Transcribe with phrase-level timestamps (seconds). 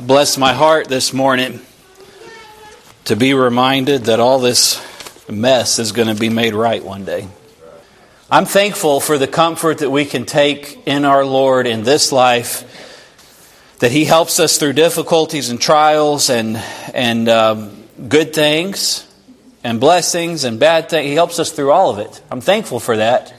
[0.00, 1.60] bless my heart this morning
[3.04, 4.80] to be reminded that all this
[5.28, 7.26] mess is going to be made right one day.
[8.30, 13.76] I'm thankful for the comfort that we can take in our Lord in this life,
[13.80, 16.56] that He helps us through difficulties and trials and,
[16.94, 19.04] and um, good things
[19.64, 21.08] and blessings and bad things.
[21.08, 22.22] He helps us through all of it.
[22.30, 23.34] I'm thankful for that.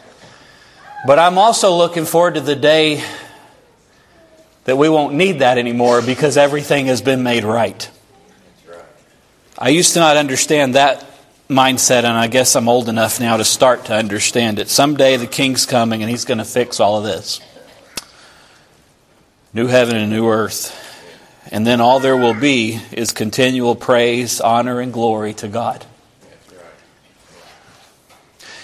[1.07, 3.02] But I'm also looking forward to the day
[4.70, 7.89] that we won't need that anymore because everything has been made right.
[9.57, 11.04] I used to not understand that
[11.50, 14.70] mindset, and I guess I'm old enough now to start to understand it.
[14.70, 17.42] Someday the king's coming and he's going to fix all of this.
[19.56, 20.76] New heaven and new earth.
[21.51, 25.84] And then all there will be is continual praise, honor, and glory to God.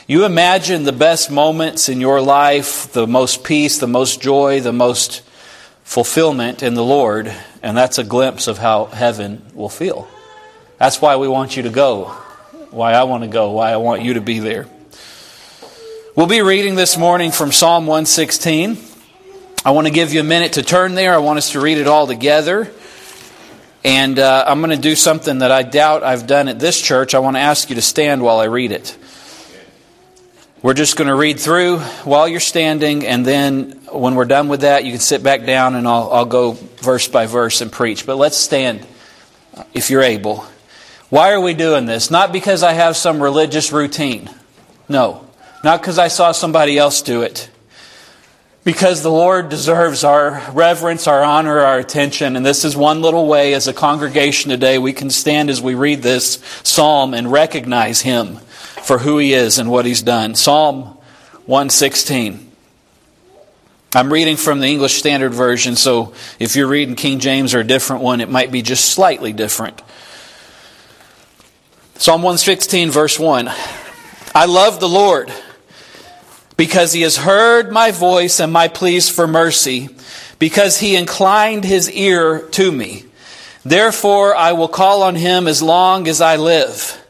[0.07, 4.71] You imagine the best moments in your life, the most peace, the most joy, the
[4.71, 5.23] most
[5.85, 7.31] fulfillment in the Lord,
[7.63, 10.09] and that's a glimpse of how heaven will feel.
[10.77, 12.05] That's why we want you to go,
[12.71, 14.68] why I want to go, why I want you to be there.
[16.15, 18.77] We'll be reading this morning from Psalm 116.
[19.63, 21.13] I want to give you a minute to turn there.
[21.13, 22.70] I want us to read it all together.
[23.84, 27.13] And uh, I'm going to do something that I doubt I've done at this church.
[27.13, 28.98] I want to ask you to stand while I read it.
[30.66, 34.62] We're just going to read through while you're standing, and then when we're done with
[34.62, 38.08] that, you can sit back down and I'll, I'll go verse by verse and preach.
[38.08, 38.84] But let's stand
[39.76, 40.43] if you're able.
[41.10, 42.10] Why are we doing this?
[42.10, 44.27] Not because I have some religious routine.
[44.90, 45.30] No.
[45.63, 47.48] Not because I saw somebody else do it.
[48.63, 52.36] Because the Lord deserves our reverence, our honor, our attention.
[52.36, 55.76] And this is one little way as a congregation today we can stand as we
[55.76, 58.40] read this psalm and recognize Him
[58.85, 60.35] for who he is and what he's done.
[60.35, 60.97] Psalm
[61.47, 62.51] 116.
[63.95, 67.63] I'm reading from the English Standard Version, so if you're reading King James or a
[67.63, 69.81] different one, it might be just slightly different.
[71.95, 73.50] Psalm 116, verse 1.
[74.35, 75.31] I love the Lord
[76.57, 79.90] because he has heard my voice and my pleas for mercy,
[80.40, 83.06] because he inclined his ear to me.
[83.63, 87.01] Therefore, I will call on him as long as I live.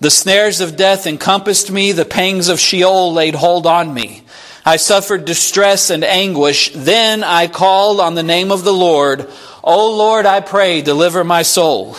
[0.00, 4.22] The snares of death encompassed me, the pangs of Sheol laid hold on me.
[4.64, 6.70] I suffered distress and anguish.
[6.74, 9.28] Then I called on the name of the Lord.
[9.62, 11.96] O Lord, I pray, deliver my soul.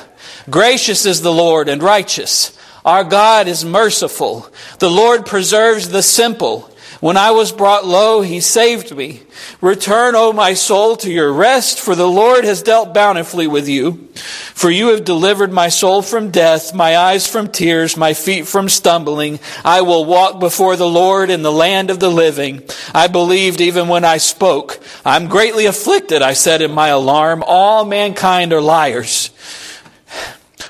[0.50, 2.58] Gracious is the Lord and righteous.
[2.84, 4.48] Our God is merciful.
[4.80, 6.71] The Lord preserves the simple.
[7.02, 9.24] When I was brought low, he saved me.
[9.60, 14.08] Return, O my soul, to your rest, for the Lord has dealt bountifully with you.
[14.54, 18.70] For you have delivered my soul from death, my eyes from tears, my feet from
[18.70, 19.40] stumbling.
[19.66, 22.62] I will walk before the Lord in the land of the living.
[22.94, 24.80] I believed even when I spoke.
[25.04, 27.44] I'm greatly afflicted, I said in my alarm.
[27.48, 29.32] All mankind are liars.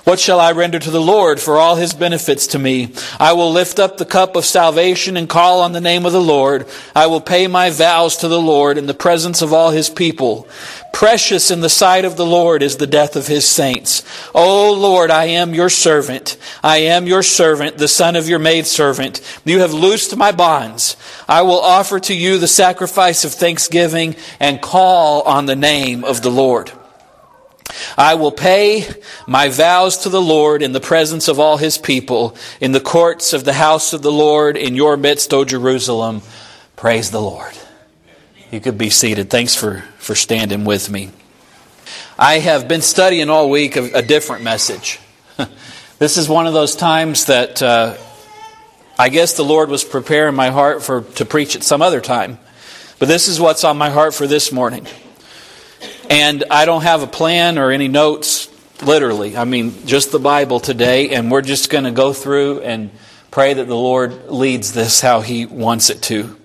[0.04, 2.92] What shall I render to the Lord for all his benefits to me?
[3.20, 6.22] I will lift up the cup of salvation and call on the name of the
[6.22, 6.66] Lord.
[6.96, 10.48] I will pay my vows to the Lord in the presence of all his people.
[10.92, 14.04] Precious in the sight of the Lord is the death of his saints.
[14.34, 16.36] O Lord, I am your servant.
[16.64, 19.22] I am your servant, the son of your maidservant.
[19.46, 20.98] You have loosed my bonds.
[21.28, 26.24] I will offer to you the sacrifice of thanksgiving and call on the name of
[26.24, 26.72] the Lord.
[27.98, 28.88] I will pay
[29.28, 33.34] my vows to the Lord in the presence of all his people, in the courts
[33.34, 36.22] of the house of the Lord, in your midst, O Jerusalem.
[36.76, 37.54] Praise the Lord.
[38.52, 39.30] You could be seated.
[39.30, 41.12] Thanks for, for standing with me.
[42.20, 45.00] I have been studying all week a, a different message.
[46.00, 47.98] this is one of those times that uh,
[49.00, 52.38] I guess the Lord was preparing my heart for to preach at some other time.
[53.00, 54.86] But this is what's on my heart for this morning.
[56.12, 58.50] And I don't have a plan or any notes,
[58.84, 59.38] literally.
[59.38, 62.92] I mean, just the Bible today, and we're just going to go through and
[63.32, 66.36] pray that the Lord leads this how He wants it to.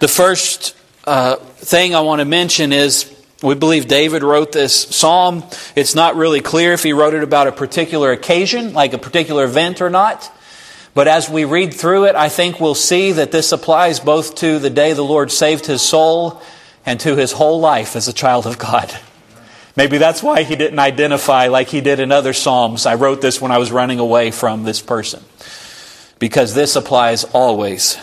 [0.00, 3.08] The first uh, thing I want to mention is
[3.44, 5.44] we believe David wrote this psalm.
[5.76, 9.44] It's not really clear if he wrote it about a particular occasion, like a particular
[9.44, 10.28] event or not.
[10.94, 14.58] But as we read through it, I think we'll see that this applies both to
[14.58, 16.42] the day the Lord saved his soul
[16.86, 18.96] and to his whole life as a child of God.
[19.74, 22.86] Maybe that's why he didn't identify like he did in other Psalms.
[22.86, 25.22] I wrote this when I was running away from this person.
[26.18, 27.98] Because this applies always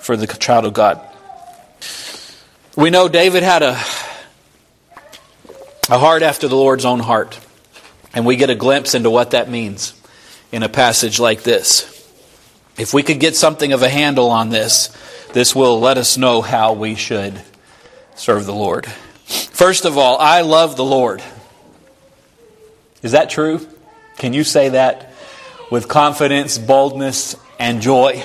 [0.00, 1.00] for the child of God.
[2.74, 3.78] We know David had a,
[5.88, 7.38] a heart after the Lord's own heart.
[8.12, 9.92] And we get a glimpse into what that means
[10.50, 11.92] in a passage like this.
[12.76, 14.88] If we could get something of a handle on this,
[15.34, 17.40] this will let us know how we should
[18.16, 18.86] serve the Lord.
[18.86, 21.22] First of all, I love the Lord.
[23.02, 23.66] Is that true?
[24.16, 25.12] Can you say that
[25.70, 28.24] with confidence, boldness, and joy?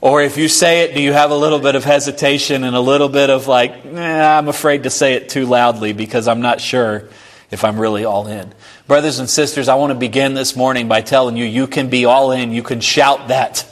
[0.00, 2.80] Or if you say it, do you have a little bit of hesitation and a
[2.80, 6.60] little bit of like, nah, I'm afraid to say it too loudly because I'm not
[6.60, 7.08] sure
[7.50, 8.52] if I'm really all in?
[8.86, 12.04] Brothers and sisters, I want to begin this morning by telling you, you can be
[12.04, 12.52] all in.
[12.52, 13.66] You can shout that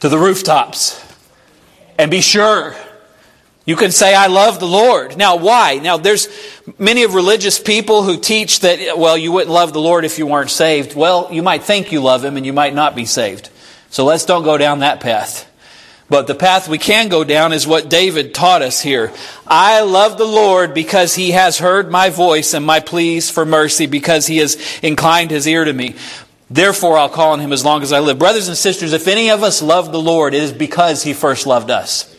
[0.00, 1.04] to the rooftops
[1.98, 2.74] and be sure
[3.66, 5.16] you can say, I love the Lord.
[5.16, 5.76] Now, why?
[5.76, 6.28] Now, there's
[6.78, 10.26] many of religious people who teach that, well, you wouldn't love the Lord if you
[10.26, 10.96] weren't saved.
[10.96, 13.50] Well, you might think you love Him and you might not be saved.
[13.90, 15.46] So let's don't go down that path.
[16.08, 19.12] But the path we can go down is what David taught us here.
[19.46, 23.86] I love the Lord because He has heard my voice and my pleas for mercy
[23.86, 25.94] because He has inclined His ear to me.
[26.50, 28.18] Therefore, I'll call on Him as long as I live.
[28.18, 31.46] Brothers and sisters, if any of us love the Lord, it is because He first
[31.46, 32.12] loved us.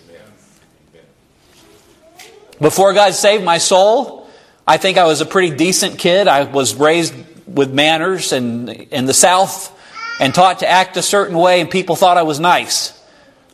[2.61, 4.29] Before God saved my soul,
[4.67, 6.27] I think I was a pretty decent kid.
[6.27, 7.15] I was raised
[7.47, 9.77] with manners and in the South
[10.19, 12.97] and taught to act a certain way, and people thought I was nice.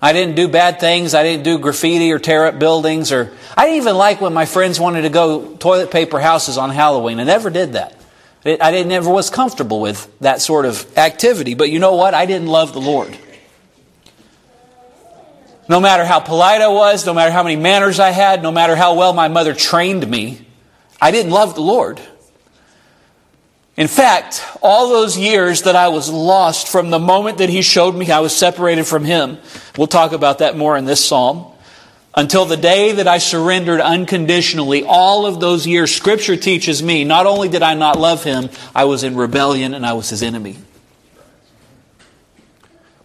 [0.01, 1.15] I didn't do bad things.
[1.15, 4.45] I didn't do graffiti or tear up buildings or I didn't even like when my
[4.45, 7.19] friends wanted to go toilet paper houses on Halloween.
[7.19, 8.00] I never did that.
[8.45, 11.56] I didn't, never was comfortable with that sort of activity.
[11.56, 12.13] But you know what?
[12.13, 13.18] I didn't love the Lord.
[15.69, 18.75] No matter how polite I was, no matter how many manners I had, no matter
[18.75, 20.45] how well my mother trained me,
[21.01, 21.99] I didn't love the Lord.
[23.75, 27.95] In fact, all those years that I was lost from the moment that He showed
[27.95, 29.37] me I was separated from Him,
[29.77, 31.51] we'll talk about that more in this psalm,
[32.15, 37.27] until the day that I surrendered unconditionally, all of those years, Scripture teaches me not
[37.27, 40.57] only did I not love Him, I was in rebellion and I was His enemy.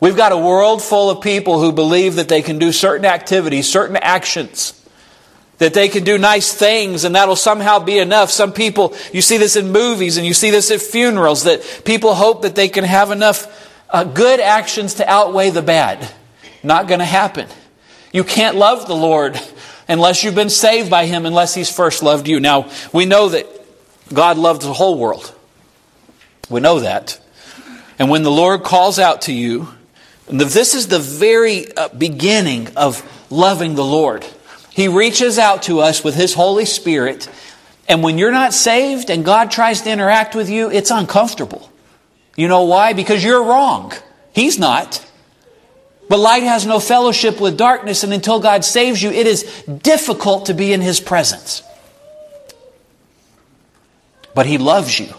[0.03, 3.71] We've got a world full of people who believe that they can do certain activities,
[3.71, 4.85] certain actions,
[5.59, 8.29] that they can do nice things and that'll somehow be enough.
[8.29, 12.15] Some people, you see this in movies and you see this at funerals, that people
[12.15, 16.11] hope that they can have enough uh, good actions to outweigh the bad.
[16.65, 17.47] Not going to happen.
[18.13, 19.41] You can't love the Lord
[19.89, 22.41] unless you've been saved by Him, unless He's first loved you.
[22.41, 23.47] Now, we know that
[24.13, 25.33] God loved the whole world.
[26.51, 27.21] We know that.
[28.01, 29.69] And when the Lord calls out to you,
[30.29, 34.27] this is the very uh, beginning of loving the Lord.
[34.71, 37.29] He reaches out to us with His Holy Spirit,
[37.89, 41.71] and when you're not saved and God tries to interact with you, it's uncomfortable.
[42.37, 42.93] You know why?
[42.93, 43.93] Because you're wrong.
[44.33, 45.05] He's not.
[46.09, 50.47] But light has no fellowship with darkness, and until God saves you, it is difficult
[50.47, 51.63] to be in His presence.
[54.35, 55.13] But He loves you.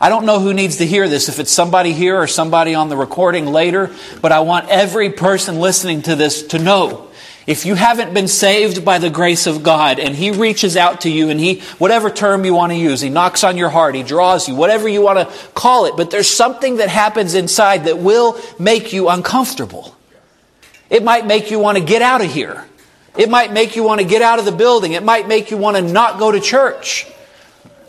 [0.00, 2.88] I don't know who needs to hear this, if it's somebody here or somebody on
[2.88, 7.08] the recording later, but I want every person listening to this to know.
[7.46, 11.10] If you haven't been saved by the grace of God and He reaches out to
[11.10, 14.02] you and He, whatever term you want to use, He knocks on your heart, He
[14.02, 17.98] draws you, whatever you want to call it, but there's something that happens inside that
[17.98, 19.94] will make you uncomfortable.
[20.88, 22.64] It might make you want to get out of here.
[23.18, 24.92] It might make you want to get out of the building.
[24.92, 27.06] It might make you want to not go to church.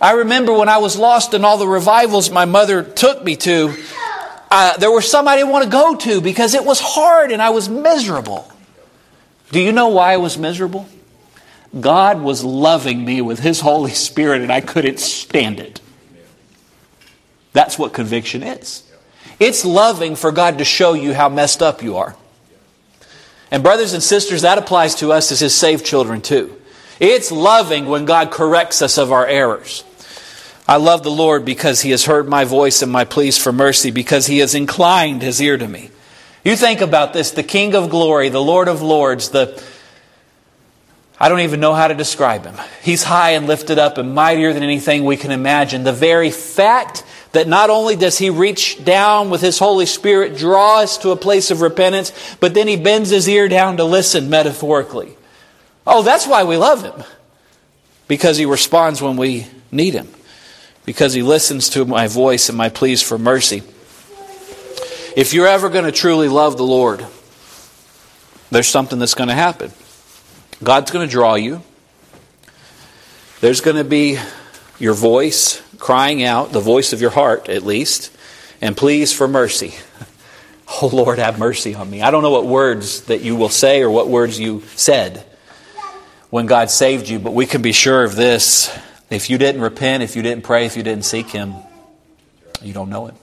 [0.01, 3.75] I remember when I was lost in all the revivals my mother took me to,
[4.50, 7.39] uh, there were some I didn't want to go to because it was hard and
[7.39, 8.51] I was miserable.
[9.51, 10.89] Do you know why I was miserable?
[11.80, 15.80] God was loving me with His Holy Spirit and I couldn't stand it.
[17.54, 18.83] That's what conviction is.
[19.40, 22.16] It's loving for God to show you how messed up you are.
[23.52, 26.57] And, brothers and sisters, that applies to us as His saved children too.
[26.99, 29.83] It's loving when God corrects us of our errors.
[30.71, 33.92] I love the Lord because he has heard my voice and my pleas for mercy,
[33.92, 35.90] because he has inclined his ear to me.
[36.45, 39.61] You think about this the King of glory, the Lord of lords, the.
[41.19, 42.56] I don't even know how to describe him.
[42.83, 45.83] He's high and lifted up and mightier than anything we can imagine.
[45.83, 50.80] The very fact that not only does he reach down with his Holy Spirit, draw
[50.80, 54.30] us to a place of repentance, but then he bends his ear down to listen
[54.30, 55.18] metaphorically.
[55.85, 57.04] Oh, that's why we love him.
[58.07, 60.07] Because he responds when we need him
[60.85, 63.64] because he listens to my voice and my pleas for mercy.
[65.16, 67.06] If you're ever going to truly love the Lord,
[68.50, 69.71] there's something that's going to happen.
[70.64, 71.61] God's going to draw you.
[73.42, 74.19] There's going to be
[74.80, 78.11] your voice crying out, the voice of your heart at least,
[78.61, 79.73] and pleas for mercy.
[80.81, 82.02] Oh Lord, have mercy on me.
[82.02, 85.21] I don't know what words that you will say or what words you said
[86.30, 88.73] when God saved you, but we can be sure of this
[89.11, 91.53] if you didn't repent, if you didn't pray, if you didn't seek Him,
[92.61, 93.15] you don't know Him.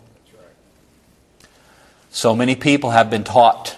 [2.11, 3.77] So many people have been taught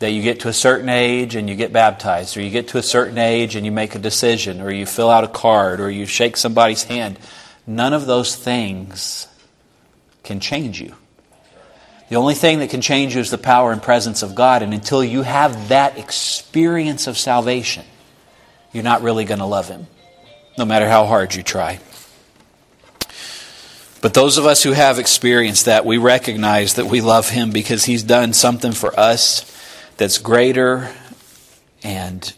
[0.00, 2.78] that you get to a certain age and you get baptized, or you get to
[2.78, 5.90] a certain age and you make a decision, or you fill out a card, or
[5.90, 7.18] you shake somebody's hand.
[7.66, 9.28] none of those things
[10.24, 10.94] can change you.
[12.08, 14.62] The only thing that can change you is the power and presence of God.
[14.62, 17.84] And until you have that experience of salvation,
[18.72, 19.86] you're not really going to love Him,
[20.58, 21.80] no matter how hard you try.
[24.02, 27.84] But those of us who have experienced that, we recognize that we love Him because
[27.84, 29.44] He's done something for us
[29.96, 30.90] that's greater
[31.82, 32.32] and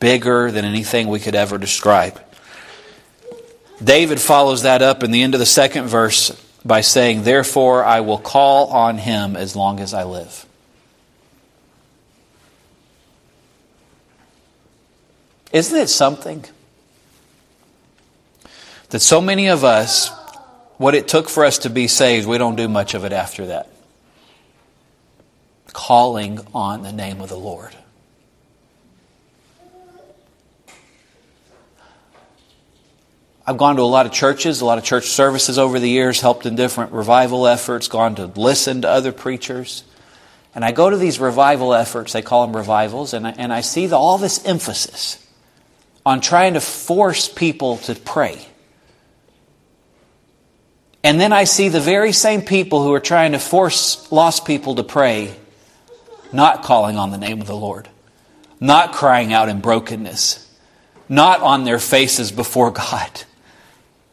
[0.00, 2.20] bigger than anything we could ever describe.
[3.82, 6.30] David follows that up in the end of the second verse
[6.64, 10.44] by saying, Therefore I will call on him as long as I live.
[15.52, 16.44] Isn't it something
[18.90, 20.10] that so many of us,
[20.78, 23.46] what it took for us to be saved, we don't do much of it after
[23.46, 23.68] that?
[25.72, 27.74] Calling on the name of the Lord.
[33.46, 36.20] I've gone to a lot of churches, a lot of church services over the years,
[36.20, 39.84] helped in different revival efforts, gone to listen to other preachers.
[40.54, 43.62] And I go to these revival efforts, they call them revivals, and I, and I
[43.62, 45.24] see the, all this emphasis
[46.04, 48.46] on trying to force people to pray.
[51.02, 54.74] And then I see the very same people who are trying to force lost people
[54.76, 55.34] to pray
[56.32, 57.88] not calling on the name of the Lord,
[58.60, 60.44] not crying out in brokenness,
[61.08, 63.22] not on their faces before God.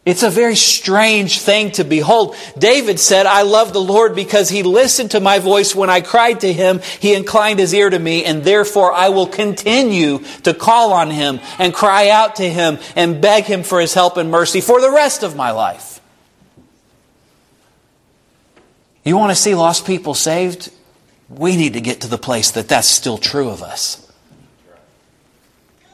[0.06, 2.36] It's a very strange thing to behold.
[2.56, 6.42] David said, I love the Lord because he listened to my voice when I cried
[6.42, 6.82] to him.
[7.00, 11.40] He inclined his ear to me, and therefore I will continue to call on him
[11.58, 14.92] and cry out to him and beg him for his help and mercy for the
[14.92, 15.95] rest of my life.
[19.06, 20.72] You want to see lost people saved?
[21.30, 24.02] We need to get to the place that that's still true of us.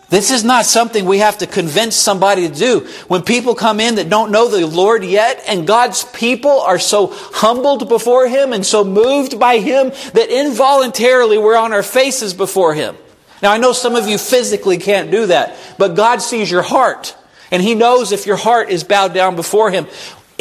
[0.10, 2.80] This is not something we have to convince somebody to do.
[3.08, 7.08] When people come in that don't know the Lord yet, and God's people are so
[7.14, 12.74] humbled before Him and so moved by Him that involuntarily we're on our faces before
[12.74, 12.98] Him.
[13.42, 17.16] Now, I know some of you physically can't do that, but God sees your heart,
[17.50, 19.88] and He knows if your heart is bowed down before Him.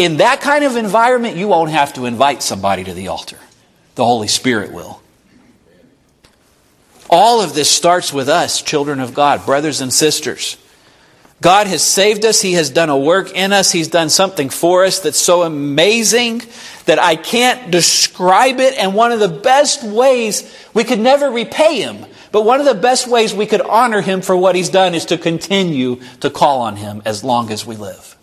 [0.00, 3.36] In that kind of environment, you won't have to invite somebody to the altar.
[3.96, 5.02] The Holy Spirit will.
[7.10, 10.56] All of this starts with us, children of God, brothers and sisters.
[11.42, 12.40] God has saved us.
[12.40, 13.72] He has done a work in us.
[13.72, 16.40] He's done something for us that's so amazing
[16.86, 18.78] that I can't describe it.
[18.78, 22.74] And one of the best ways, we could never repay Him, but one of the
[22.74, 26.62] best ways we could honor Him for what He's done is to continue to call
[26.62, 28.16] on Him as long as we live.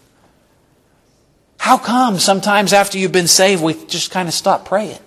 [1.68, 5.00] How come sometimes after you've been saved, we just kind of stop praying?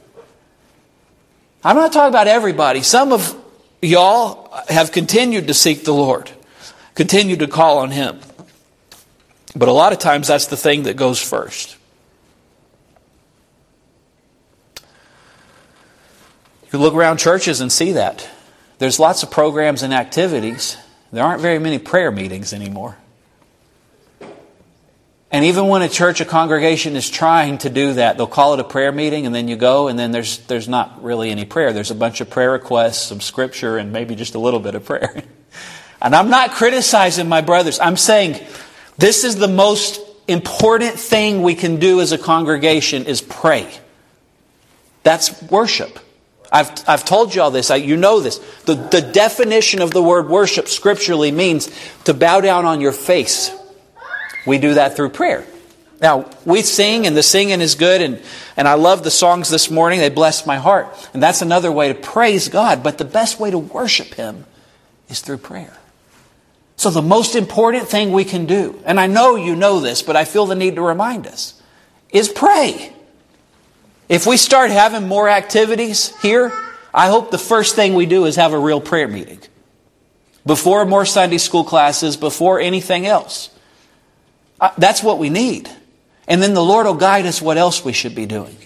[1.65, 2.83] I'm not talking about everybody.
[2.83, 3.35] Some of
[3.81, 6.31] y'all have continued to seek the Lord,
[6.95, 8.21] continued to call on Him.
[9.57, 11.79] But a lot of times that's the thing that goes first.
[16.65, 18.29] You can look around churches and see that.
[18.77, 20.77] There's lots of programs and activities.
[21.11, 22.99] There aren't very many prayer meetings anymore.
[25.33, 28.61] And even when a church, a congregation is trying to do that, they'll call it
[28.61, 31.73] a prayer meeting and then you go and then there's, there's not really any prayer.
[31.73, 34.85] There's a bunch of prayer requests, some scripture, and maybe just a little bit of
[34.85, 35.23] prayer.
[36.03, 37.79] and I'm not criticizing my brothers.
[37.79, 38.45] I'm saying
[38.99, 43.73] this is the most important thing we can do as a congregation is pray.
[45.05, 46.01] That's worship.
[46.53, 47.71] I've, I've told you all this.
[47.71, 48.39] I, you know this.
[48.65, 51.71] The, the definition of the word worship scripturally means
[52.05, 53.57] to bow down on your face
[54.47, 55.45] we do that through prayer.
[56.01, 58.23] Now, we sing, and the singing is good, and,
[58.57, 60.01] and I love the songs this morning.
[60.01, 60.89] They bless my heart.
[61.13, 62.83] And that's another way to praise God.
[62.83, 64.47] But the best way to worship Him
[65.11, 65.77] is through prayer.
[66.77, 70.17] So, the most important thing we can do, and I know you know this, but
[70.17, 71.61] I feel the need to remind us,
[72.09, 72.95] is pray.
[74.09, 76.51] If we start having more activities here,
[76.95, 79.41] I hope the first thing we do is have a real prayer meeting.
[80.47, 83.51] Before more Sunday school classes, before anything else.
[84.61, 85.71] Uh, that's what we need.
[86.29, 88.57] And then the Lord will guide us what else we should be doing.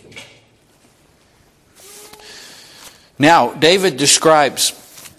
[3.18, 4.72] Now, David describes,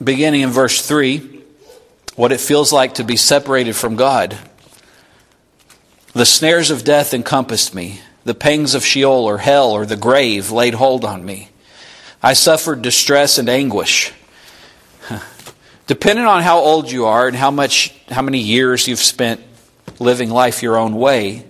[0.03, 1.41] beginning in verse 3,
[2.15, 4.38] what it feels like to be separated from God.
[6.13, 8.01] The snares of death encompassed me.
[8.25, 11.50] The pangs of Sheol or hell or the grave laid hold on me.
[12.22, 14.12] I suffered distress and anguish.
[15.88, 19.41] Depending on how old you are and how much, how many years you've spent
[20.00, 21.46] living life your own way,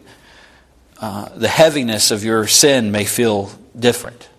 [0.99, 4.29] uh, the heaviness of your sin may feel different.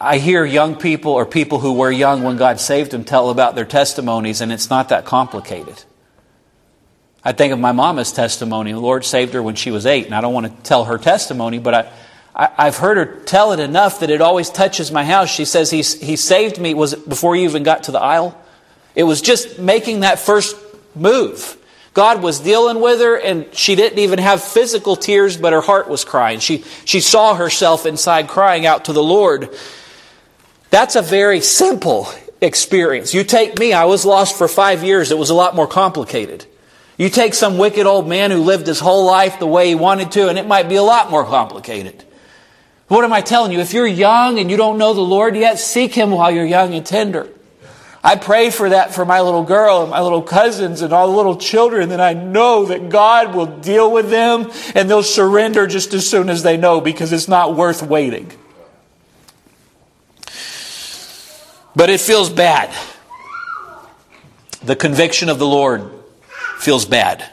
[0.00, 3.54] I hear young people or people who were young when God saved them tell about
[3.54, 5.84] their testimonies, and it's not that complicated.
[7.22, 8.72] I think of my mama's testimony.
[8.72, 10.96] The Lord saved her when she was eight, and I don't want to tell her
[10.96, 11.92] testimony, but I,
[12.34, 15.28] I, have heard her tell it enough that it always touches my house.
[15.28, 18.40] She says, he, he saved me, was it before you even got to the aisle?
[18.94, 20.56] It was just making that first
[20.94, 21.58] move.
[21.92, 25.88] God was dealing with her, and she didn't even have physical tears, but her heart
[25.88, 26.38] was crying.
[26.38, 29.54] She, she saw herself inside crying out to the Lord.
[30.70, 32.08] That's a very simple
[32.40, 33.12] experience.
[33.12, 35.10] You take me, I was lost for five years.
[35.10, 36.46] It was a lot more complicated.
[36.96, 40.12] You take some wicked old man who lived his whole life the way he wanted
[40.12, 42.04] to, and it might be a lot more complicated.
[42.90, 43.60] What am I telling you?
[43.60, 46.74] If you're young and you don't know the Lord yet, seek Him while you're young
[46.74, 47.28] and tender.
[48.02, 51.16] I pray for that for my little girl and my little cousins and all the
[51.16, 55.92] little children that I know that God will deal with them and they'll surrender just
[55.92, 58.32] as soon as they know because it's not worth waiting.
[61.76, 62.74] But it feels bad.
[64.62, 65.90] The conviction of the Lord
[66.58, 67.24] feels bad.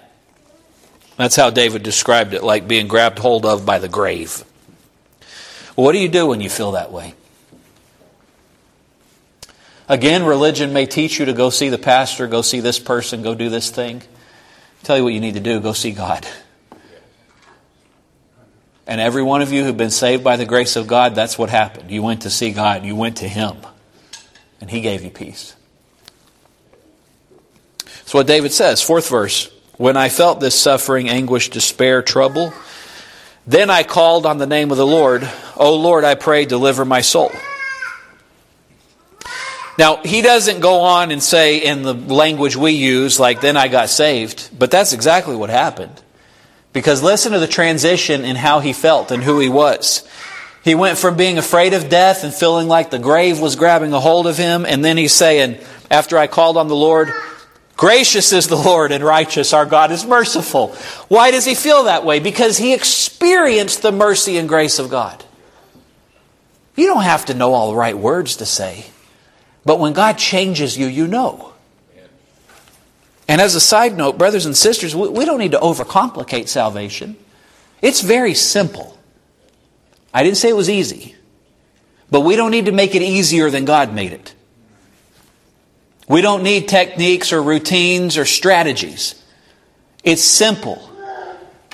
[1.16, 4.44] That's how David described it, like being grabbed hold of by the grave.
[5.76, 7.14] What do you do when you feel that way?
[9.90, 13.36] Again, religion may teach you to go see the pastor, go see this person, go
[13.36, 14.02] do this thing.
[14.02, 16.28] I'll tell you what you need to do go see God.
[18.86, 21.50] And every one of you who've been saved by the grace of God, that's what
[21.50, 21.92] happened.
[21.92, 23.58] You went to see God, you went to Him,
[24.62, 25.56] and He gave you peace.
[27.84, 28.82] That's what David says.
[28.82, 29.52] Fourth verse.
[29.76, 32.54] When I felt this suffering, anguish, despair, trouble,
[33.46, 35.30] then I called on the name of the Lord.
[35.56, 37.32] O Lord, I pray, deliver my soul.
[39.78, 43.68] Now, he doesn't go on and say in the language we use, like, then I
[43.68, 46.02] got saved, but that's exactly what happened.
[46.74, 50.08] Because listen to the transition in how he felt and who he was.
[50.64, 54.00] He went from being afraid of death and feeling like the grave was grabbing a
[54.00, 57.14] hold of him, and then he's saying, after I called on the Lord,
[57.78, 59.54] Gracious is the Lord and righteous.
[59.54, 60.70] Our God is merciful.
[61.10, 62.20] Why does he feel that way?
[62.20, 65.24] Because he experienced the mercy and grace of God.
[66.76, 68.88] You don't have to know all the right words to say.
[69.68, 71.52] But when God changes you, you know.
[73.28, 77.18] And as a side note, brothers and sisters, we don't need to overcomplicate salvation.
[77.82, 78.98] It's very simple.
[80.14, 81.16] I didn't say it was easy,
[82.10, 84.34] but we don't need to make it easier than God made it.
[86.08, 89.22] We don't need techniques or routines or strategies.
[90.02, 90.78] It's simple.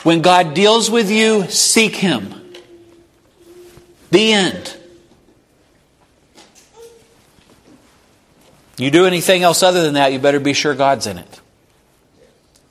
[0.01, 2.34] When God deals with you, seek Him.
[4.10, 4.77] The end.
[8.77, 11.41] You do anything else other than that, you better be sure God's in it.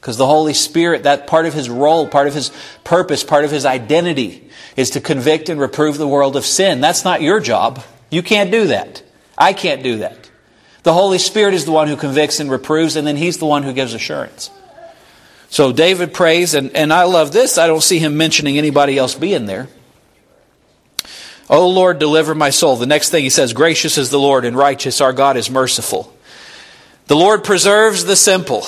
[0.01, 2.51] Because the Holy Spirit, that part of His role, part of His
[2.83, 6.81] purpose, part of His identity is to convict and reprove the world of sin.
[6.81, 7.83] That's not your job.
[8.11, 9.03] You can't do that.
[9.39, 10.31] I can't do that.
[10.83, 13.63] The Holy Spirit is the one who convicts and reproves, and then He's the one
[13.63, 14.51] who gives assurance.
[15.53, 17.59] So David prays, and, and I love this.
[17.59, 19.69] I don't see him mentioning anybody else being there.
[21.53, 22.77] O Lord, deliver my soul.
[22.77, 26.17] The next thing he says, Gracious is the Lord and righteous, our God is merciful.
[27.09, 28.65] The Lord preserves the simple.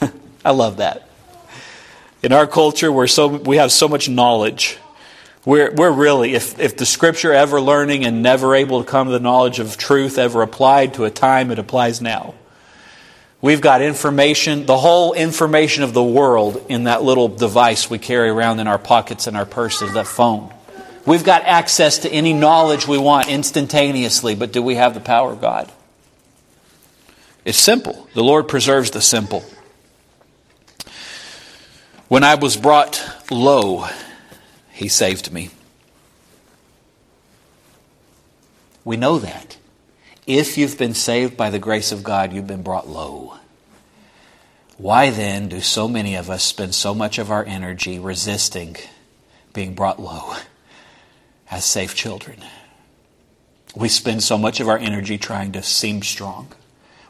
[0.44, 1.08] I love that.
[2.22, 4.78] In our culture, we're so, we have so much knowledge.
[5.44, 9.12] We're, we're really, if, if the scripture ever learning and never able to come to
[9.12, 12.34] the knowledge of truth ever applied to a time, it applies now.
[13.40, 18.28] We've got information, the whole information of the world in that little device we carry
[18.28, 20.53] around in our pockets and our purses, that phone.
[21.06, 25.32] We've got access to any knowledge we want instantaneously, but do we have the power
[25.32, 25.70] of God?
[27.44, 28.08] It's simple.
[28.14, 29.44] The Lord preserves the simple.
[32.08, 33.86] When I was brought low,
[34.72, 35.50] He saved me.
[38.84, 39.58] We know that.
[40.26, 43.36] If you've been saved by the grace of God, you've been brought low.
[44.78, 48.76] Why then do so many of us spend so much of our energy resisting
[49.52, 50.34] being brought low?
[51.54, 52.38] As safe children.
[53.76, 56.48] We spend so much of our energy trying to seem strong.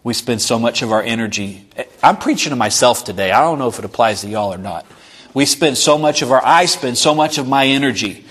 [0.02, 1.66] We spend so much of our energy.
[2.02, 3.33] I'm preaching to myself today.
[3.33, 4.85] I don't know if it applies to y'all or not.
[5.33, 8.24] We spend so much of our, I spend so much of my energy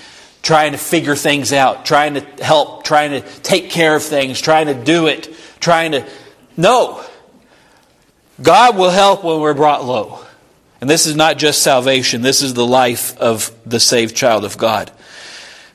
[0.44, 4.68] trying to figure things out, trying to help, trying to take care of things, trying
[4.68, 6.06] to do it, trying to.
[6.56, 7.04] No.
[8.42, 10.20] God will help when we're brought low.
[10.80, 14.58] And this is not just salvation, this is the life of the saved child of
[14.58, 14.92] God.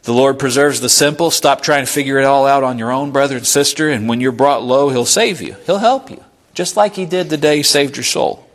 [0.09, 1.31] The Lord preserves the simple.
[1.31, 3.91] Stop trying to figure it all out on your own, brother and sister.
[3.91, 5.55] And when you're brought low, He'll save you.
[5.67, 8.49] He'll help you, just like He did the day He saved your soul.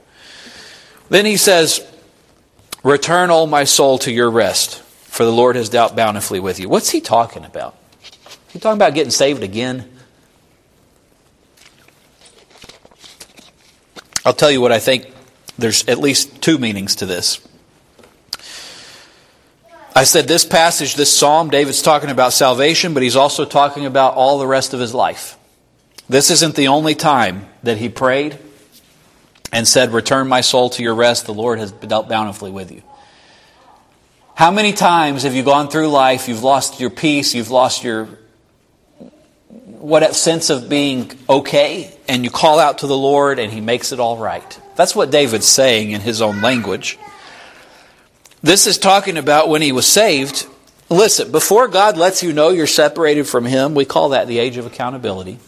[1.09, 1.87] Then He says,
[2.83, 6.67] Return, all my soul, to your rest, for the Lord has dealt bountifully with you.
[6.69, 7.77] What's He talking about?
[8.51, 9.87] He talking about getting saved again?
[14.25, 15.05] I'll tell you what I think
[15.59, 17.47] There's at least two meanings to this.
[19.95, 24.15] I said this passage, this psalm, David's talking about salvation, but he's also talking about
[24.15, 25.37] all the rest of his life.
[26.09, 28.39] This isn't the only time that he prayed
[29.51, 31.27] and said, Return my soul to your rest.
[31.27, 32.81] The Lord has dealt bountifully with you.
[34.35, 38.09] How many times have you gone through life, you've lost your peace, you've lost your
[39.83, 43.91] what sense of being okay, and you call out to the Lord and he makes
[43.91, 44.59] it all right?
[44.75, 46.97] That's what David's saying in his own language.
[48.43, 50.47] This is talking about when he was saved.
[50.89, 54.57] Listen, before God lets you know you're separated from him, we call that the age
[54.57, 55.39] of accountability.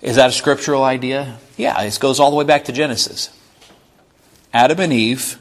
[0.00, 1.38] Is that a scriptural idea?
[1.58, 3.28] Yeah, it goes all the way back to Genesis.
[4.54, 5.38] Adam and Eve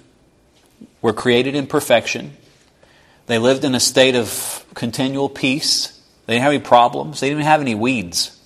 [1.02, 2.36] were created in perfection.
[3.28, 5.97] They lived in a state of continual peace.
[6.25, 7.21] They didn't have any problems.
[7.21, 8.38] They didn't have any weeds.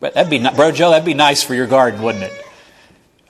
[0.00, 2.44] But that'd be, bro, Joe, that'd be nice for your garden, wouldn't it?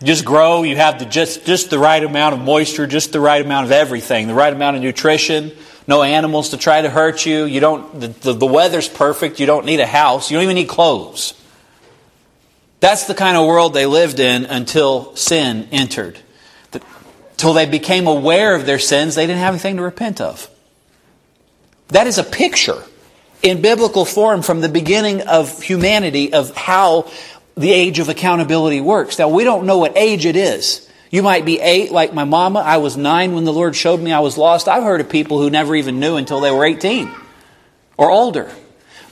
[0.03, 0.63] Just grow.
[0.63, 3.73] You have the, just, just the right amount of moisture, just the right amount of
[3.73, 5.53] everything, the right amount of nutrition,
[5.87, 7.45] no animals to try to hurt you.
[7.45, 9.41] You don't, the, the, the weather's perfect.
[9.41, 10.31] You don't need a house.
[10.31, 11.35] You don't even need clothes.
[12.81, 16.19] That's the kind of world they lived in until sin entered.
[17.33, 20.49] Until they became aware of their sins, they didn't have anything to repent of.
[21.89, 22.83] That is a picture
[23.43, 27.11] in biblical form from the beginning of humanity of how
[27.59, 29.19] the age of accountability works.
[29.19, 30.89] Now, we don't know what age it is.
[31.11, 32.61] You might be eight, like my mama.
[32.61, 34.69] I was nine when the Lord showed me I was lost.
[34.69, 37.11] I've heard of people who never even knew until they were 18
[37.97, 38.51] or older.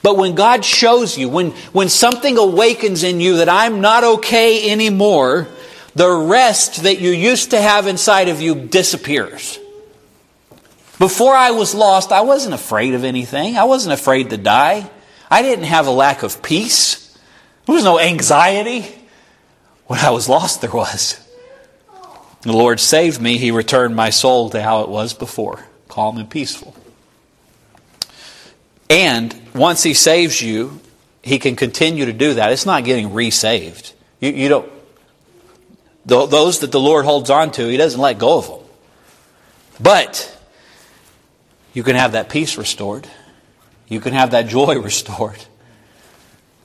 [0.03, 4.71] But when God shows you, when, when something awakens in you that I'm not okay
[4.71, 5.47] anymore,
[5.95, 9.59] the rest that you used to have inside of you disappears.
[10.99, 13.57] Before I was lost, I wasn't afraid of anything.
[13.57, 14.89] I wasn't afraid to die.
[15.29, 17.06] I didn't have a lack of peace.
[17.67, 18.85] There was no anxiety.
[19.85, 21.19] When I was lost, there was.
[22.41, 23.37] The Lord saved me.
[23.37, 26.75] He returned my soul to how it was before calm and peaceful.
[28.89, 30.79] And once He saves you,
[31.21, 32.51] He can continue to do that.
[32.51, 33.93] It's not getting resaved.
[34.21, 34.71] You, you don't.
[36.05, 38.59] Those that the Lord holds on to, He doesn't let go of them.
[39.81, 40.37] But
[41.73, 43.07] you can have that peace restored.
[43.89, 45.43] You can have that joy restored.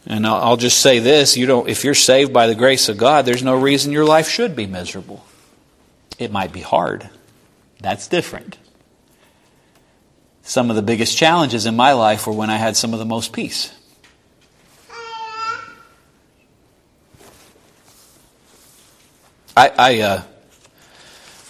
[0.07, 3.25] And I'll just say this, you don't if you're saved by the grace of God,
[3.25, 5.25] there's no reason your life should be miserable.
[6.19, 7.09] It might be hard.
[7.81, 8.59] That's different.
[10.43, 13.05] Some of the biggest challenges in my life were when I had some of the
[13.05, 13.73] most peace.
[19.57, 20.23] I I, uh,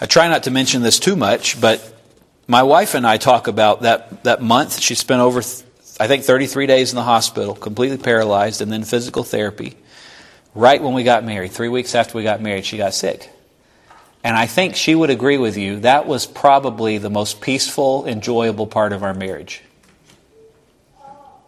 [0.00, 1.94] I try not to mention this too much, but
[2.46, 5.42] my wife and I talk about that that month she spent over
[6.00, 9.76] I think 33 days in the hospital, completely paralyzed, and then physical therapy.
[10.54, 13.30] Right when we got married, three weeks after we got married, she got sick.
[14.24, 18.66] And I think she would agree with you, that was probably the most peaceful, enjoyable
[18.66, 19.62] part of our marriage.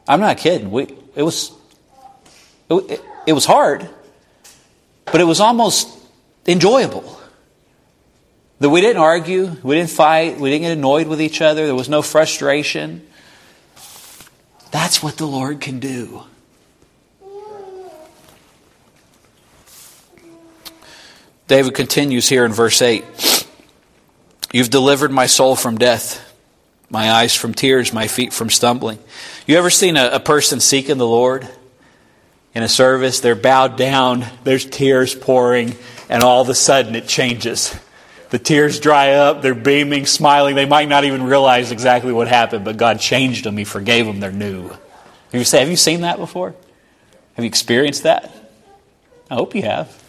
[0.08, 0.70] I'm not kidding.
[0.70, 1.52] We, it, was,
[2.68, 3.88] it, it was hard,
[5.06, 5.88] but it was almost
[6.46, 7.18] enjoyable.
[8.58, 11.74] That we didn't argue, we didn't fight, we didn't get annoyed with each other, there
[11.74, 13.06] was no frustration.
[14.74, 16.24] That's what the Lord can do.
[21.46, 23.04] David continues here in verse 8
[24.52, 26.20] You've delivered my soul from death,
[26.90, 28.98] my eyes from tears, my feet from stumbling.
[29.46, 31.48] You ever seen a, a person seeking the Lord
[32.52, 33.20] in a service?
[33.20, 35.76] They're bowed down, there's tears pouring,
[36.08, 37.72] and all of a sudden it changes.
[38.34, 40.56] The tears dry up, they're beaming, smiling.
[40.56, 43.56] They might not even realize exactly what happened, but God changed them.
[43.56, 44.18] He forgave them.
[44.18, 44.72] They're new.
[45.32, 46.52] You say, have you seen that before?
[47.34, 48.34] Have you experienced that?
[49.30, 50.02] I hope you have.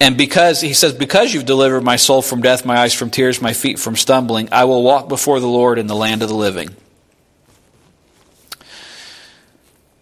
[0.00, 3.40] And because, he says, because you've delivered my soul from death, my eyes from tears,
[3.40, 6.34] my feet from stumbling, I will walk before the Lord in the land of the
[6.34, 6.74] living.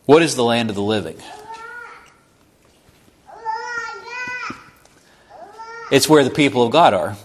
[0.07, 1.19] What is the land of the living?
[5.91, 7.17] It's where the people of God are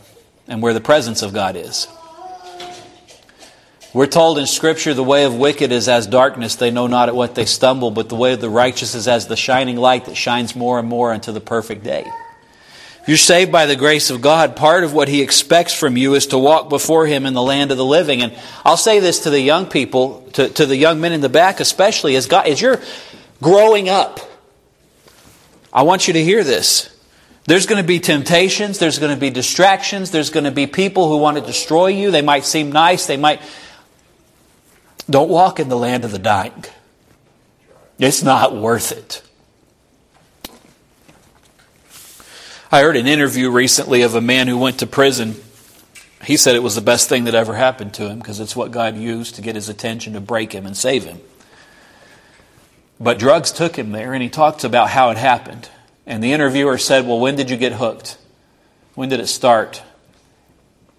[0.47, 1.87] and where the presence of God is.
[3.93, 7.15] We're told in Scripture the way of wicked is as darkness, they know not at
[7.15, 10.15] what they stumble, but the way of the righteous is as the shining light that
[10.15, 12.05] shines more and more unto the perfect day.
[13.01, 16.13] If you're saved by the grace of God, part of what He expects from you
[16.13, 18.21] is to walk before Him in the land of the living.
[18.21, 21.27] And I'll say this to the young people, to, to the young men in the
[21.27, 22.79] back especially, as, God, as you're
[23.41, 24.19] growing up,
[25.73, 26.90] I want you to hear this.
[27.45, 28.77] There's going to be temptations.
[28.77, 30.11] There's going to be distractions.
[30.11, 32.11] There's going to be people who want to destroy you.
[32.11, 33.07] They might seem nice.
[33.07, 33.41] They might.
[35.09, 36.65] Don't walk in the land of the dying.
[37.97, 39.23] It's not worth it.
[42.71, 45.35] I heard an interview recently of a man who went to prison.
[46.23, 48.71] He said it was the best thing that ever happened to him because it's what
[48.71, 51.19] God used to get his attention to break him and save him.
[52.99, 55.69] But drugs took him there, and he talks about how it happened.
[56.05, 58.17] And the interviewer said, Well, when did you get hooked?
[58.95, 59.81] When did it start?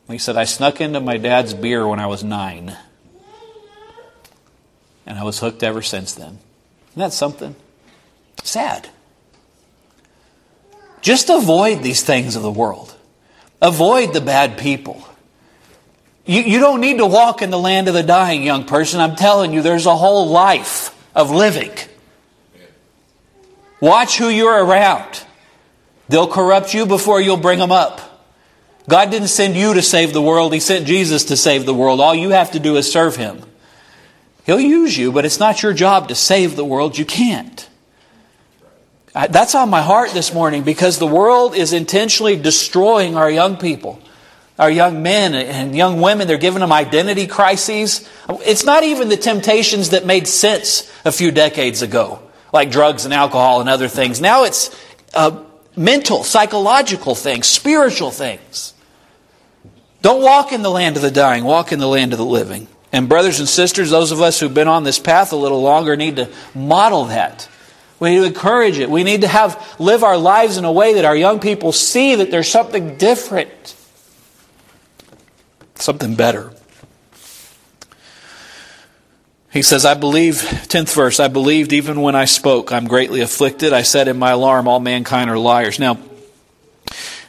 [0.08, 2.76] He said, I snuck into my dad's beer when I was nine.
[5.06, 6.38] And I was hooked ever since then.
[6.90, 7.56] Isn't that something?
[8.42, 8.88] Sad.
[11.00, 12.94] Just avoid these things of the world.
[13.60, 15.02] Avoid the bad people.
[16.24, 19.00] You, you don't need to walk in the land of the dying, young person.
[19.00, 21.70] I'm telling you, there's a whole life of living.
[23.82, 25.24] Watch who you're around.
[26.08, 28.00] They'll corrupt you before you'll bring them up.
[28.88, 32.00] God didn't send you to save the world, He sent Jesus to save the world.
[32.00, 33.42] All you have to do is serve Him.
[34.46, 36.96] He'll use you, but it's not your job to save the world.
[36.96, 37.68] You can't.
[39.14, 44.00] That's on my heart this morning because the world is intentionally destroying our young people,
[44.60, 46.28] our young men and young women.
[46.28, 48.08] They're giving them identity crises.
[48.46, 53.14] It's not even the temptations that made sense a few decades ago, like drugs and
[53.14, 54.20] alcohol and other things.
[54.20, 54.70] Now it's
[55.14, 55.42] uh,
[55.76, 58.74] mental, psychological things, spiritual things.
[60.02, 62.68] Don't walk in the land of the dying, walk in the land of the living.
[62.92, 65.96] And, brothers and sisters, those of us who've been on this path a little longer
[65.96, 67.48] need to model that.
[67.98, 68.90] We need to encourage it.
[68.90, 72.16] We need to have live our lives in a way that our young people see
[72.16, 73.76] that there's something different,
[75.76, 76.52] something better.
[79.52, 82.72] He says, I believe, 10th verse, I believed even when I spoke.
[82.72, 83.72] I'm greatly afflicted.
[83.72, 85.78] I said in my alarm, all mankind are liars.
[85.78, 85.98] Now,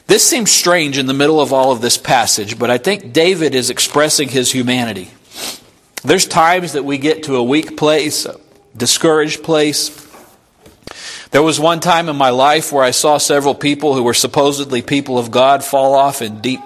[0.07, 3.55] this seems strange in the middle of all of this passage, but I think David
[3.55, 5.09] is expressing his humanity.
[6.03, 8.39] There's times that we get to a weak place, a
[8.77, 10.03] discouraged place,
[11.33, 14.83] there was one time in my life where I saw several people who were supposedly
[14.83, 16.59] people of God fall off in deep,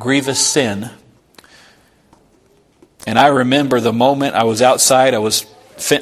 [0.00, 0.90] grievous sin.
[3.06, 5.46] And I remember the moment I was outside, I was,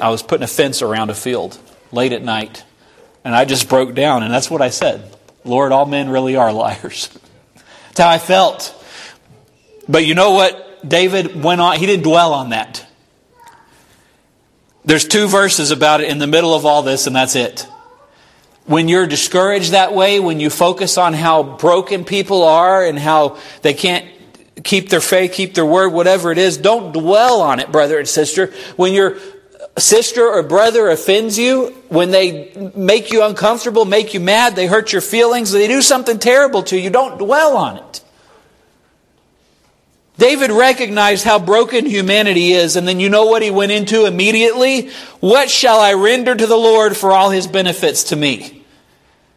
[0.01, 1.57] I was putting a fence around a field
[1.91, 2.63] late at night.
[3.25, 5.09] And I just broke down, and that's what I said
[5.45, 7.09] Lord, all men really are liars.
[7.87, 8.73] that's how I felt.
[9.87, 10.87] But you know what?
[10.87, 12.85] David went on, he didn't dwell on that.
[14.85, 17.65] There's two verses about it in the middle of all this, and that's it.
[18.65, 23.37] When you're discouraged that way, when you focus on how broken people are and how
[23.61, 24.05] they can't
[24.61, 28.07] keep their faith, keep their word, whatever it is, don't dwell on it, brother and
[28.07, 28.53] sister.
[28.75, 29.17] When your
[29.77, 34.91] sister or brother offends you, when they make you uncomfortable, make you mad, they hurt
[34.91, 38.01] your feelings, they do something terrible to you, don't dwell on it.
[40.17, 44.91] David recognized how broken humanity is, and then you know what he went into immediately?
[45.19, 48.62] What shall I render to the Lord for all his benefits to me?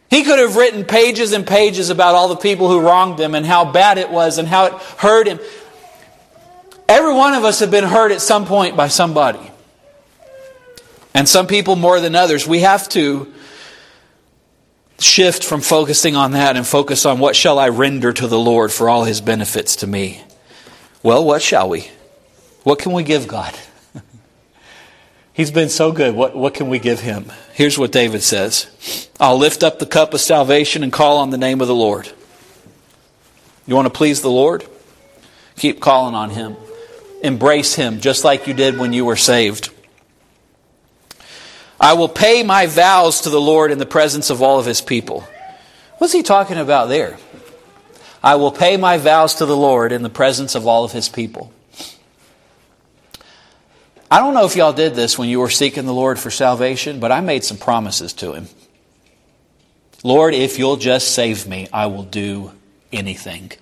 [0.09, 3.45] He could have written pages and pages about all the people who wronged him and
[3.45, 5.41] how bad it was and how it hurt him.
[6.89, 9.41] Every one of us have been hurt at some point by somebody.
[11.13, 12.47] And some people more than others.
[12.47, 13.33] We have to
[14.99, 18.73] shift from focusing on that and focus on what shall I render to the Lord
[18.73, 20.23] for all his benefits to me.
[21.03, 21.91] Well, what shall we?
[22.63, 23.55] What can we give God?
[25.37, 26.15] He's been so good.
[26.15, 27.31] What, what can we give him?
[27.53, 31.37] Here's what David says I'll lift up the cup of salvation and call on the
[31.37, 32.11] name of the Lord.
[33.67, 34.67] You want to please the Lord?
[35.57, 36.57] Keep calling on him.
[37.23, 39.69] Embrace him just like you did when you were saved.
[41.79, 44.81] I will pay my vows to the Lord in the presence of all of his
[44.81, 45.29] people.
[45.99, 47.19] What's he talking about there?
[48.23, 51.11] I will pay my vows to the Lord in the presence of all of his
[51.11, 51.53] people.
[54.11, 57.01] I don't know if y'all did this when you were seeking the Lord for salvation,
[57.01, 58.49] but I made some promises to him.
[60.05, 62.53] Lord, if you'll just save me, I will do
[62.93, 63.53] anything.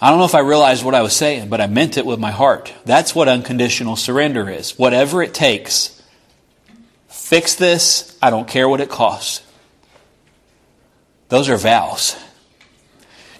[0.00, 2.18] I don't know if I realized what I was saying, but I meant it with
[2.18, 2.72] my heart.
[2.84, 4.78] That's what unconditional surrender is.
[4.78, 6.02] Whatever it takes,
[7.08, 8.16] fix this.
[8.20, 9.42] I don't care what it costs.
[11.28, 12.16] Those are vows.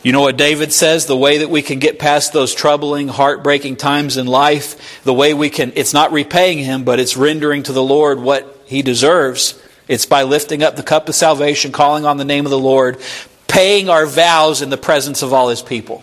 [0.03, 1.07] You know what David says?
[1.07, 5.33] The way that we can get past those troubling, heartbreaking times in life, the way
[5.33, 9.63] we can, it's not repaying him, but it's rendering to the Lord what he deserves.
[9.87, 13.01] It's by lifting up the cup of salvation, calling on the name of the Lord,
[13.47, 16.03] paying our vows in the presence of all his people.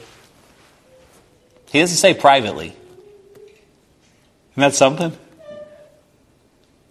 [1.71, 2.67] He doesn't say privately.
[2.67, 5.15] Isn't that something?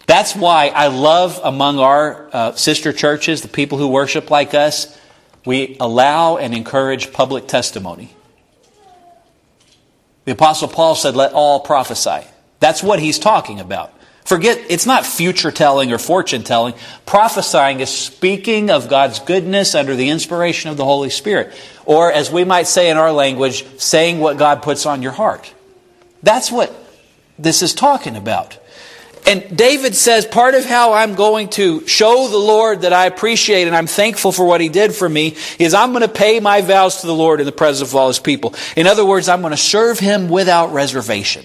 [0.06, 4.98] That's why I love among our uh, sister churches, the people who worship like us,
[5.44, 8.11] we allow and encourage public testimony.
[10.24, 12.27] The Apostle Paul said, Let all prophesy.
[12.61, 13.92] That's what he's talking about.
[14.29, 16.74] Forget, it's not future telling or fortune telling.
[17.07, 21.55] Prophesying is speaking of God's goodness under the inspiration of the Holy Spirit.
[21.87, 25.55] Or, as we might say in our language, saying what God puts on your heart.
[26.22, 26.74] That's what
[27.38, 28.59] this is talking about.
[29.28, 33.66] And David says, part of how I'm going to show the Lord that I appreciate
[33.66, 36.62] and I'm thankful for what he did for me is I'm going to pay my
[36.62, 38.54] vows to the Lord in the presence of all his people.
[38.74, 41.44] In other words, I'm going to serve him without reservation.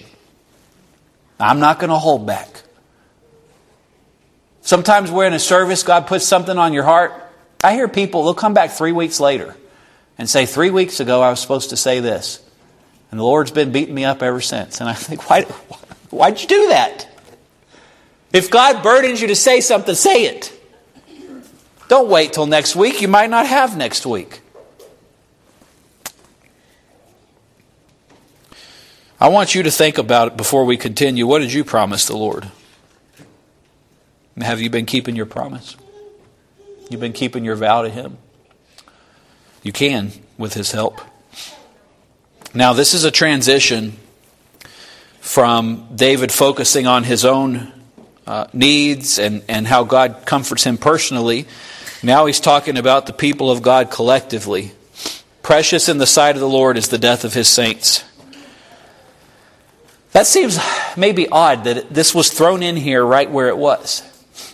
[1.38, 2.62] I'm not going to hold back.
[4.62, 7.12] Sometimes we're in a service, God puts something on your heart.
[7.62, 9.54] I hear people, they'll come back three weeks later
[10.16, 12.42] and say, Three weeks ago I was supposed to say this.
[13.10, 14.80] And the Lord's been beating me up ever since.
[14.80, 15.42] And I think, Why,
[16.08, 17.10] why'd you do that?
[18.34, 20.52] If God burdens you to say something, say it.
[21.88, 23.00] Don't wait till next week.
[23.00, 24.40] You might not have next week.
[29.20, 31.26] I want you to think about it before we continue.
[31.26, 32.50] What did you promise the Lord?
[34.38, 35.76] Have you been keeping your promise?
[36.90, 38.18] You've been keeping your vow to Him?
[39.62, 41.00] You can with His help.
[42.52, 43.96] Now, this is a transition
[45.20, 47.72] from David focusing on his own
[48.26, 51.46] uh, needs and, and how God comforts him personally.
[52.02, 54.72] Now he's talking about the people of God collectively.
[55.42, 58.04] Precious in the sight of the Lord is the death of his saints.
[60.12, 60.58] That seems
[60.96, 64.02] maybe odd that this was thrown in here right where it was.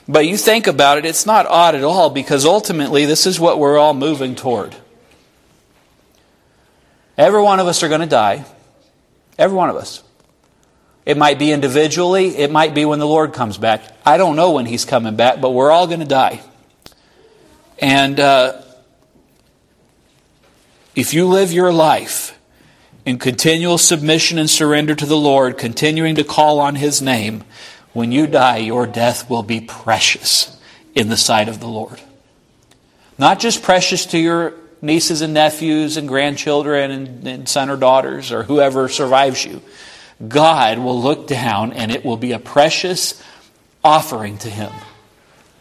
[0.08, 3.58] But you think about it, it's not odd at all because ultimately this is what
[3.58, 4.74] we're all moving toward.
[7.16, 8.44] Every one of us are going to die.
[9.38, 10.02] Every one of us.
[11.10, 13.82] It might be individually, it might be when the Lord comes back.
[14.06, 16.40] I don't know when He's coming back, but we're all going to die.
[17.80, 18.62] And uh,
[20.94, 22.38] if you live your life
[23.04, 27.42] in continual submission and surrender to the Lord, continuing to call on His name,
[27.92, 30.56] when you die, your death will be precious
[30.94, 32.00] in the sight of the Lord.
[33.18, 38.30] Not just precious to your nieces and nephews and grandchildren and, and son or daughters
[38.30, 39.60] or whoever survives you
[40.26, 43.22] God will look down and it will be a precious
[43.82, 44.72] offering to Him.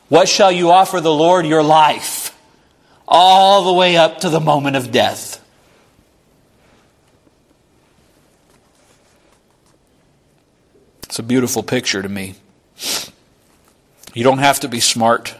[0.09, 1.45] What shall you offer the Lord?
[1.45, 2.37] Your life,
[3.07, 5.43] all the way up to the moment of death.
[11.03, 12.35] It's a beautiful picture to me.
[14.13, 15.35] You don't have to be smart.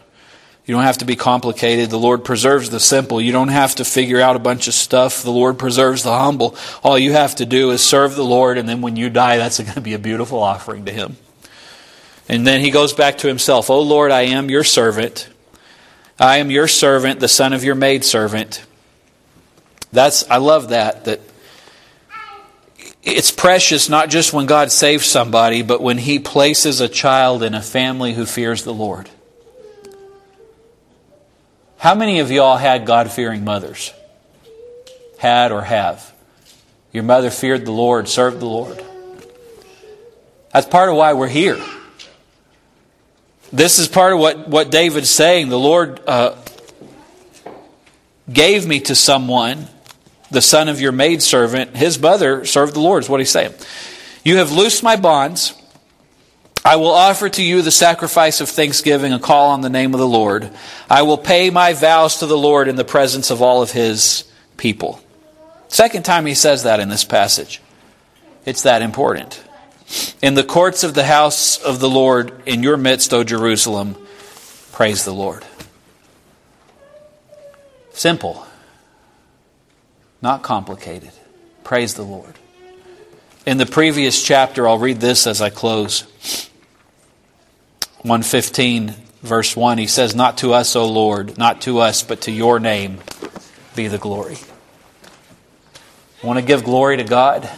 [0.70, 1.90] You don't have to be complicated.
[1.90, 3.20] The Lord preserves the simple.
[3.20, 5.24] You don't have to figure out a bunch of stuff.
[5.24, 6.54] The Lord preserves the humble.
[6.84, 9.58] All you have to do is serve the Lord, and then when you die, that's
[9.60, 11.16] going to be a beautiful offering to Him.
[12.28, 15.28] And then he goes back to himself, O Lord, I am your servant.
[16.20, 18.64] I am your servant, the son of your maidservant.
[19.92, 21.20] That's I love that that
[23.02, 27.56] it's precious not just when God saves somebody, but when he places a child in
[27.56, 29.10] a family who fears the Lord.
[31.80, 33.94] How many of y'all had God fearing mothers?
[35.16, 36.12] Had or have?
[36.92, 38.84] Your mother feared the Lord, served the Lord.
[40.52, 41.58] That's part of why we're here.
[43.50, 45.48] This is part of what, what David's saying.
[45.48, 46.36] The Lord uh,
[48.30, 49.66] gave me to someone,
[50.30, 51.74] the son of your maidservant.
[51.74, 53.54] His mother served the Lord, is what he's saying.
[54.22, 55.54] You have loosed my bonds.
[56.64, 60.00] I will offer to you the sacrifice of thanksgiving and call on the name of
[60.00, 60.50] the Lord.
[60.90, 64.24] I will pay my vows to the Lord in the presence of all of his
[64.56, 65.00] people.
[65.68, 67.62] Second time he says that in this passage.
[68.44, 69.42] It's that important.
[70.20, 73.96] In the courts of the house of the Lord, in your midst, O Jerusalem,
[74.72, 75.44] praise the Lord.
[77.92, 78.46] Simple,
[80.22, 81.10] not complicated.
[81.64, 82.34] Praise the Lord.
[83.46, 86.04] In the previous chapter, I'll read this as I close.
[88.02, 92.32] 115, verse 1, he says, Not to us, O Lord, not to us, but to
[92.32, 92.98] your name
[93.76, 94.38] be the glory.
[96.22, 97.48] Want to give glory to God?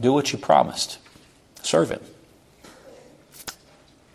[0.00, 0.98] Do what you promised.
[1.62, 2.00] Serve Him.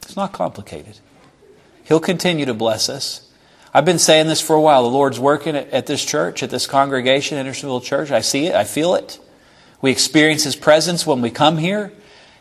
[0.04, 1.00] It's not complicated.
[1.84, 3.28] He'll continue to bless us.
[3.74, 4.84] I've been saying this for a while.
[4.84, 8.10] The Lord's working at this church, at this congregation, Hendersonville Church.
[8.10, 9.20] I see it, I feel it.
[9.82, 11.92] We experience His presence when we come here.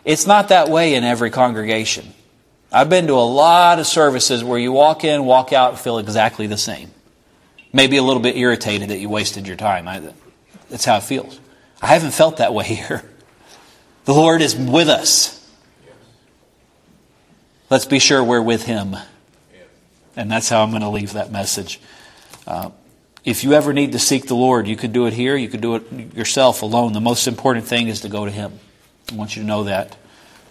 [0.04, 2.12] It's not that way in every congregation.
[2.70, 5.98] I've been to a lot of services where you walk in, walk out, and feel
[5.98, 6.90] exactly the same.
[7.72, 9.88] Maybe a little bit irritated that you wasted your time.
[9.88, 10.02] I,
[10.70, 11.40] that's how it feels.
[11.80, 13.02] I haven't felt that way here.
[14.04, 15.40] The Lord is with us.
[17.70, 18.96] Let's be sure we're with Him.
[20.16, 21.80] And that's how I'm going to leave that message.
[22.46, 22.70] Uh,
[23.24, 25.60] If you ever need to seek the Lord, you can do it here, you can
[25.60, 26.92] do it yourself alone.
[26.92, 28.60] The most important thing is to go to Him.
[29.10, 29.96] I want you to know that.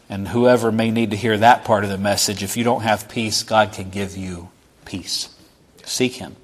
[0.10, 3.10] And whoever may need to hear that part of the message, if you don't have
[3.10, 4.50] peace, God can give you
[4.86, 5.30] peace.
[5.84, 6.36] Seek Him.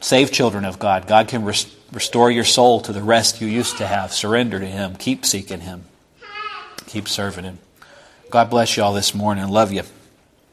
[0.00, 1.06] Save children of God.
[1.06, 4.12] God can rest- restore your soul to the rest you used to have.
[4.12, 4.96] Surrender to Him.
[4.96, 5.84] Keep seeking Him.
[6.86, 7.58] Keep serving Him.
[8.30, 9.48] God bless you all this morning.
[9.48, 9.82] Love you.